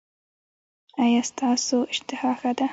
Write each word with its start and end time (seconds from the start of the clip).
ایا 1.03 1.21
ستاسو 1.29 1.77
اشتها 1.93 2.31
ښه 2.39 2.51
ده؟ 2.57 2.67